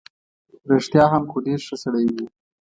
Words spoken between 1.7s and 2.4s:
سړی وو.